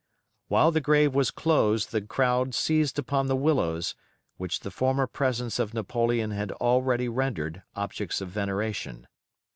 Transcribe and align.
While 0.47 0.71
the 0.71 0.81
grave 0.81 1.13
was 1.13 1.29
closed 1.29 1.91
the 1.91 2.01
crowd 2.01 2.55
seized 2.55 2.97
upon 2.97 3.27
the 3.27 3.35
willows, 3.35 3.93
which 4.37 4.61
the 4.61 4.71
former 4.71 5.05
presence 5.05 5.59
of 5.59 5.75
Napoleon 5.75 6.31
had 6.31 6.51
already 6.53 7.07
rendered 7.07 7.61
objects 7.75 8.19
of 8.19 8.29
veneration. 8.29 9.07